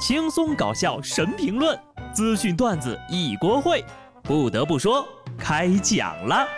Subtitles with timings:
[0.00, 1.78] 轻松搞笑神评论，
[2.14, 3.84] 资讯段子一锅烩。
[4.22, 6.48] 不得不说，开讲了。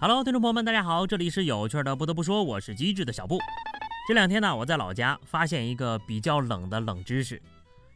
[0.00, 1.94] Hello，听众朋友们，大家好，这里是有趣的。
[1.94, 3.38] 不得不说，我是机智的小布。
[4.08, 7.40] 这两天呢，我在老家发现一个比较冷的冷知识：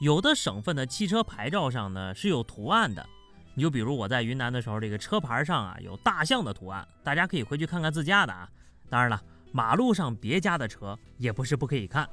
[0.00, 3.06] 有的省份的汽车牌照上呢是有图案的。
[3.54, 8.48] 你就比如我在云南的时候，这个车牌上啊有大象的图案，大家可以回去看看自家的啊。
[8.88, 9.20] 当然了，
[9.52, 12.08] 马路上别家的车也不是不可以看。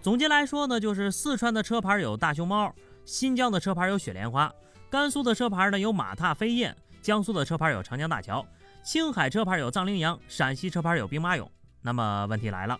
[0.00, 4.52] 总结来说呢，就是四川的车牌有大熊猫，新疆的车牌有雪莲花，
[4.90, 8.44] 甘肃的车牌呢有马踏飞燕，江苏的车牌有长江大桥，
[8.82, 11.46] 青海车牌有藏羚羊，陕西车牌有兵马俑。
[11.82, 12.76] 那么问题来了，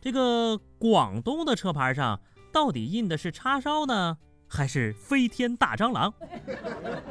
[0.00, 2.20] 这个广东的车牌上
[2.52, 4.18] 到底印的是叉烧呢？
[4.54, 6.14] 还是飞天大蟑螂？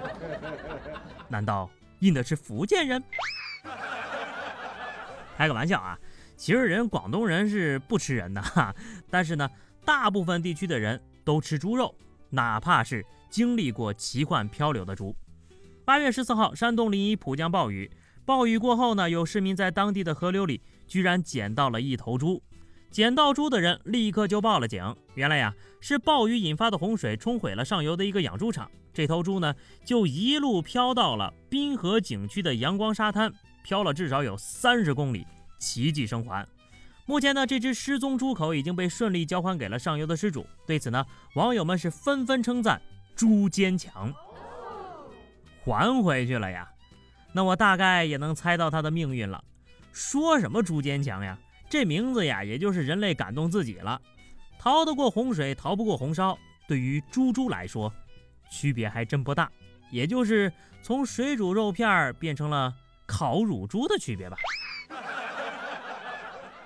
[1.27, 3.03] 难道印的是福建人？
[5.35, 5.99] 开个玩笑啊！
[6.37, 8.73] 其实人广东人是不吃人的哈，
[9.09, 9.49] 但是呢，
[9.83, 11.93] 大部分地区的人都吃猪肉，
[12.29, 15.15] 哪怕是经历过奇幻漂流的猪。
[15.83, 17.91] 八月十四号，山东临沂普降暴雨，
[18.25, 22.41] 暴雨过后呢，有市民在当地的河流里居然捡到了一头猪。
[22.93, 24.95] 捡到猪的人立刻就报了警。
[25.15, 28.69] 原来呀，是暴雨引发的洪水冲毁了上游的一个养猪场。
[28.93, 29.51] 这头猪呢，
[29.83, 33.33] 就一路飘到了滨河景区的阳光沙滩，
[33.63, 35.25] 飘了至少有三十公里，
[35.57, 36.47] 奇迹生还。
[37.07, 40.45] 目前呢，这只失踪猪口已经被顺利交还给了上游的失主。
[40.67, 42.79] 对此呢，网友们是纷纷称赞
[43.15, 44.13] 猪坚强，
[45.65, 46.69] 还回去了呀。
[47.31, 49.43] 那我大概也能猜到它的命运了。
[49.91, 51.35] 说什么猪坚强呀？
[51.73, 53.99] 这名字呀，也就是人类感动自己了。
[54.59, 56.37] 逃得过洪水，逃不过红烧。
[56.67, 57.91] 对于猪猪来说，
[58.47, 59.51] 区别还真不大，
[59.89, 62.71] 也就是从水煮肉片变成了
[63.07, 64.37] 烤乳猪的区别吧。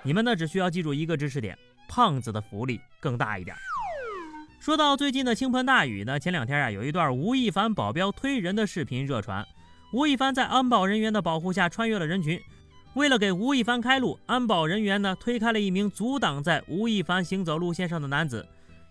[0.02, 1.58] 你们呢，只需要记住一个知识点：
[1.88, 3.56] 胖子的福利更大一点。
[4.60, 9.42] 说到最近的倾盆大雨呢，前两天啊，有一段吴亦凡保镖推人的视频热传。
[9.94, 12.38] 吴亦凡在安保人员的保护下穿越了人群。
[12.94, 18.46] 为了给吴亦凡开路，安保人员呢推开了一名阻挡在吴亦凡行走路线上的男子。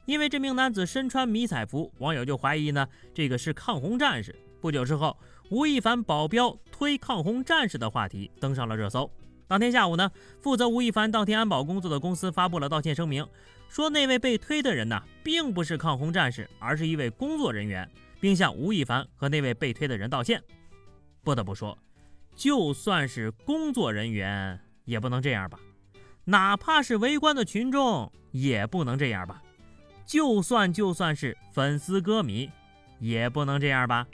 [0.06, 4.34] 因为这名男子身穿迷彩服，网友就怀疑呢这个是抗洪战士。
[4.62, 5.18] 不久之后，
[5.50, 9.12] 吴亦凡保镖推抗洪战士的话题登上了热搜。
[9.48, 10.10] 当天下午呢，
[10.40, 13.28] 负责吴亦凡当天安保工作的公司发布了道歉声明，
[13.68, 17.90] 说那位被推的人呢并不是抗洪战士，而是一位工作人员，
[18.22, 20.42] 并向吴亦凡和那位被推的人道歉。
[21.24, 21.78] 不得不说。
[22.38, 25.60] 就算是工作人员也不能这样吧，
[26.24, 29.42] 哪怕是围观的群众也不能这样吧，
[30.06, 32.50] 就算就算是粉丝歌迷
[33.00, 34.06] 也不能这样吧。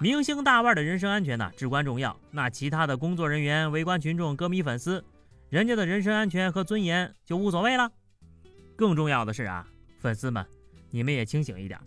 [0.00, 5.02] 明星大腕的人身安全呢至关重要，那其他的工作人员、围观群众、歌迷、粉丝，
[5.48, 7.88] 人家的人身安全和尊严就无所谓了。
[8.74, 9.64] 更重要的是啊，
[10.00, 10.44] 粉丝们，
[10.90, 11.78] 你们也清醒一点，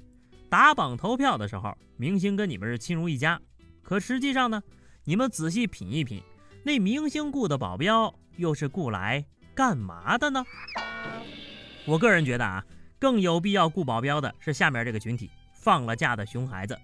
[0.50, 3.40] 打榜投票的时候，明星跟你们是亲如一家，
[3.84, 4.64] 可实际上呢？
[5.08, 6.22] 你们仔细品一品，
[6.64, 9.24] 那明星雇的保镖又是雇来
[9.56, 10.46] 干嘛的呢？
[11.86, 12.62] 我个人觉得啊，
[13.00, 16.78] 更有必要雇保镖的是下面这个群体——放了假的熊孩子。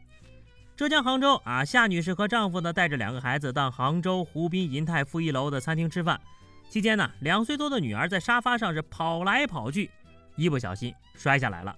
[0.78, 6.18] 浙江杭州啊，夏女士和丈夫呢带着两个孩子到杭州湖滨银泰负一楼的餐厅吃饭，
[6.70, 9.92] 期间呢，两岁多的女儿在沙发上是跑来跑去，
[10.38, 11.76] 一不小心摔下来了。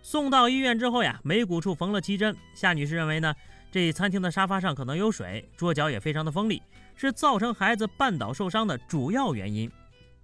[0.00, 2.34] 送到医院之后呀，眉骨处缝了七针。
[2.54, 3.34] 夏女士认为呢。
[3.74, 6.62] 这餐厅的沙发上可能有水，桌角也非常的锋利，
[6.94, 9.68] 是造成孩子绊倒受伤的主要原因。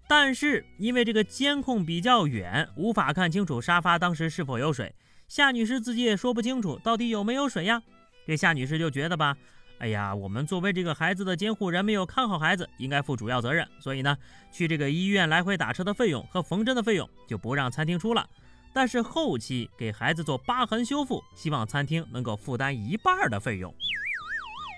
[0.07, 4.95] 但是因为这个监控比较远，无法看清楚沙发当时是否有水。
[5.27, 7.83] 夏女士自己也说不清楚到底有没有水呀。
[8.25, 9.37] 这夏女士就觉得吧，
[9.79, 13.67] 哎呀，我们作为这个孩子的监护人，没有看好孩子，应该负主要责任。
[13.81, 14.17] 所以呢，
[14.53, 18.25] 去这个医院来回打车的费用和缝针的费用就不让餐厅出了。
[18.73, 23.75] 但是后期给孩子做疤痕修复，希望餐厅能够负担一半的费用。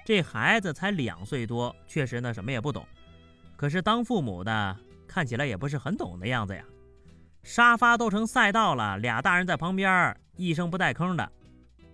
[0.04, 2.86] 这孩子才两岁多，确实呢什么也不懂。
[3.56, 4.76] 可是当父母的
[5.06, 6.64] 看起来也不是很懂的样子呀。
[7.42, 11.30] 沙发都成赛道了，俩大人在旁边一声不带吭的。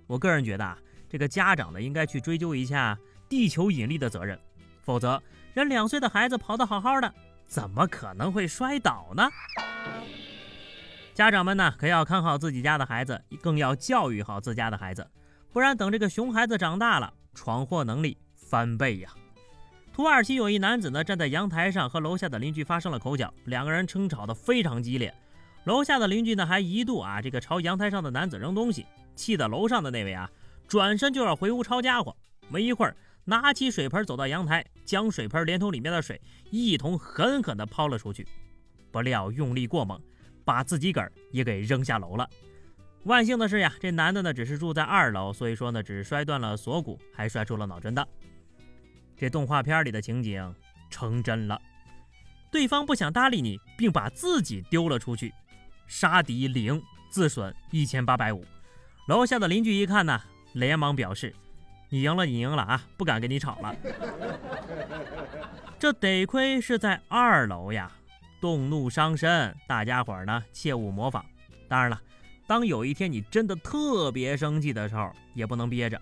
[0.07, 0.79] 我个人觉得啊，
[1.09, 4.39] 这个家长呢应该去追究一下地球引力的责任，
[4.83, 7.13] 否则人两岁的孩子跑得好好的，
[7.47, 9.29] 怎么可能会摔倒呢？
[11.19, 15.05] 家长们呢，可要看好自己家的孩子，更要教育好自家的孩子，
[15.53, 19.11] 不然等这个熊孩子长大了，闯祸能力翻倍呀。
[19.93, 25.13] 土耳其有一男子呢，站在阳台上和楼下的邻居发生了口角，两个人争吵的非常激烈。
[25.65, 28.87] 楼下的邻居呢，还一度啊，这个朝阳台上的男子扔东西，
[29.17, 30.31] 气得楼上的那位啊，
[30.69, 32.17] 转身就要回屋抄家伙。
[32.49, 36.21] 没一会儿，拿起水盆走到阳台，将水盆连同里面的水
[36.53, 38.25] 一同狠狠地抛了出去。
[38.93, 40.01] 不料用力过猛，
[40.49, 42.27] 把自己个儿也给扔下楼了。
[43.03, 48.09] 万幸的是呀，这男的呢只是住在二楼，所以说呢只摔断了锁骨，还摔出了脑震荡。
[49.15, 50.55] 这动画片里的情景
[50.89, 51.61] 成真了，
[52.51, 55.35] 对方不想搭理你，并把自己丢了出去，
[55.87, 58.43] 杀敌零，自损一千八百五。
[59.07, 60.19] 楼下的邻居一看呢，
[60.55, 61.35] 连忙表示
[61.91, 63.77] ：“你赢了，你赢了啊，不敢跟你吵了。
[65.79, 67.93] ”这得亏是在二楼呀，
[68.41, 71.25] 动怒伤身，大家伙儿呢切勿模仿。
[71.69, 72.01] 当然了。
[72.47, 76.01] 当有一天你真的特别生气的时候，也不能憋着。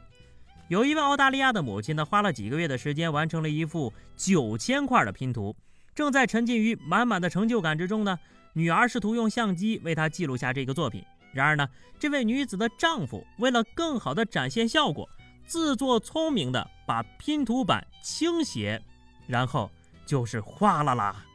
[0.69, 5.57] 有一位澳大利亚的母亲呢，花了几个月的时间完成了一幅九千块的拼图，
[5.93, 8.17] 正在沉浸于满满的成就感之中呢。
[8.53, 11.69] 女儿试图用相机为她记录下这个作品，然而呢，
[11.99, 15.09] 这位女子的丈夫为了更好的展现效果，
[15.47, 18.81] 自作聪明的把拼图板倾斜，
[19.27, 19.69] 然后
[20.07, 21.26] 就是哗啦啦，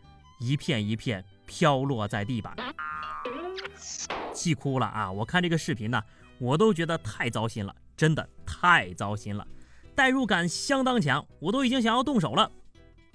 [0.42, 2.56] 一片一片飘落在地板。
[4.34, 5.12] 气哭了啊！
[5.12, 6.02] 我看这个视频呢，
[6.40, 9.46] 我都觉得太糟心了，真的太糟心了，
[9.94, 12.52] 代入感相当强，我都已经想要动手了。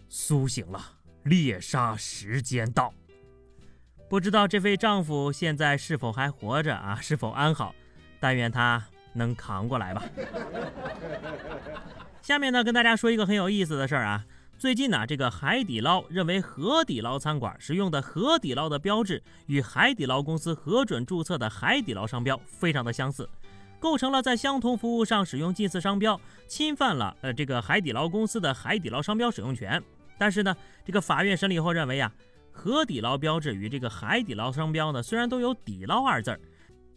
[0.09, 0.81] 苏醒了，
[1.25, 2.95] 猎杀时间到。
[4.09, 7.01] 不知道这位丈夫现在是否还活着啊？
[7.03, 7.75] 是否安好？
[8.21, 8.85] 但愿他
[9.15, 10.05] 能扛过来吧。
[12.23, 14.25] 下面呢，跟大家说一个很有意思的事儿啊。
[14.59, 23.29] 最近呢，这个海底捞认为河底捞餐馆使用的河底捞的标志与海底捞公司核准注册的海底捞商标非常的相似，
[23.79, 29.83] 构成了在相同服务上使用近似商标，侵犯了呃这个海底捞公司的海底捞商标使用权。
[30.17, 30.57] 但是呢，
[30.87, 32.11] 这个法院审理后认为啊，
[32.51, 36.41] 河底捞标志与这个海底捞商标呢，虽然都有底捞二字儿，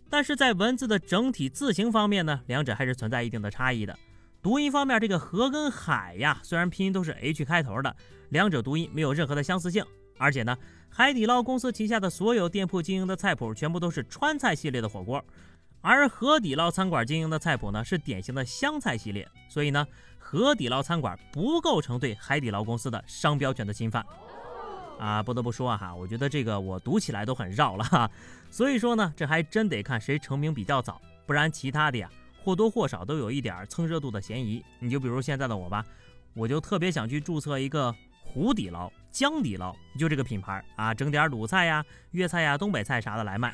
[0.10, 3.94] 但是在文字的整体字形方面呢，两者还是存在一定的差异的。
[4.42, 7.94] 读音方面，这个河跟海呀，虽然拼音都是 H 开头的，
[8.30, 9.86] 两者读音没有任何的相似性。
[10.18, 10.58] 而且呢，
[10.90, 15.24] 海底捞公司旗下的所有店铺经营的菜谱全部都是川菜系列的火锅，
[15.82, 19.28] 而河底捞餐馆经营的菜谱呢是典型的湘菜系列。
[19.50, 19.86] 所以呢，
[20.18, 24.06] 河底捞餐馆不构成对海底捞公司的商标权的侵犯。
[24.98, 28.10] 啊，不得不说哈，我觉得这个我读起来都很绕了哈。
[28.50, 32.10] 所以说呢，这还真得看谁成名比较早，不然其他的呀。
[32.44, 34.64] 或多或少都有一点蹭热度的嫌疑。
[34.80, 35.86] 你就比如现在的我吧，
[36.34, 37.94] 我就特别想去注册一个
[38.24, 43.54] 湖底捞、江底捞，就这个品牌啊，整点鲁菜呀、粤菜呀、东北菜啥的来卖。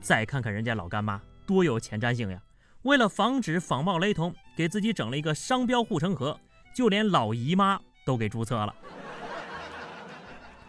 [0.00, 2.42] 再看看人家老干妈，多有前瞻性呀！
[2.82, 6.38] 为了防止仿冒雷同，给自己整了一个商标护城河，
[6.74, 8.74] 就连老姨妈都给注册了。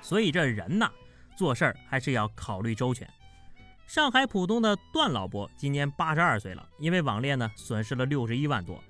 [0.02, 0.90] 所以这人呐，
[1.36, 3.06] 做事儿还是要考虑周全。
[3.86, 8.84] 上海浦东的段老伯今年八十二岁了，因为网恋呢损失了六十一万多。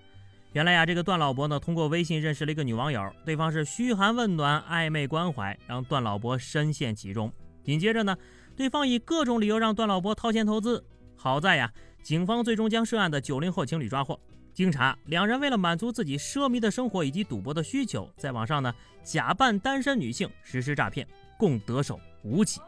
[0.54, 7.32] 原来呀，这个段老伯呢通过微信认识了一个女网友，对方是嘘寒问暖、暧昧关怀，让段老伯深陷其中。
[7.62, 8.16] 紧接着呢，
[8.56, 10.84] 对方以各种理由让段老伯掏钱投资。
[11.18, 11.70] 好在呀，
[12.02, 14.18] 警方最终将涉案的九零后情侣抓获。
[14.54, 21.06] 经查，两人为了满足自己奢靡的生活以及赌博的需求，在网上呢假扮单身女性实施诈骗，
[21.38, 22.62] 共得手五起。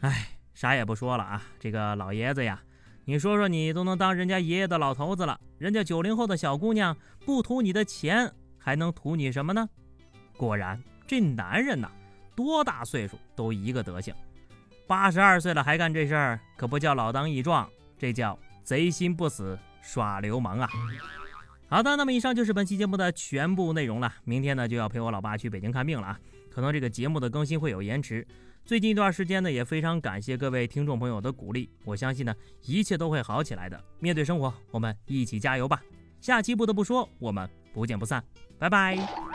[0.00, 0.26] 唉。
[0.54, 2.62] 啥也不说了啊，这个老爷子呀，
[3.04, 9.68] 你说说你都能当人家爷爷的老头子了，人家九零后的小姑娘不图你的钱，还能图你什么呢？
[10.36, 11.90] 果然，这男人呐，
[12.36, 14.14] 多大岁数都一个德行，
[14.86, 17.68] 八十二岁了还干这事儿，可不叫老当益壮，
[17.98, 20.68] 这叫贼心不死耍流氓啊！
[21.68, 24.12] 好的，那么以上就是本期节目的全部内容了。
[24.24, 28.26] 明天呢就要陪我老爸去北京看病了啊，可能这个节目的更新会有延迟。
[28.64, 33.82] 最近一段时间呢，也非常感谢各位听众朋友的鼓励，我相信呢，一切都会好起来的。
[33.98, 35.82] 面对生活，我们一起加油吧！
[36.20, 38.22] 下期不得不说，我们不见不散，
[38.58, 39.31] 拜拜。